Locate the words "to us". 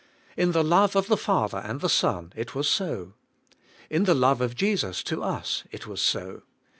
5.03-5.63